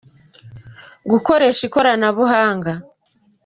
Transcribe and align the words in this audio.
Gukoresha 1.11 1.61
ikoranabuhanga. 1.69 2.73